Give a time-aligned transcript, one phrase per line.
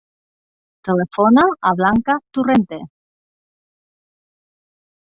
[0.87, 2.81] Telefona a la Blanca Torrente.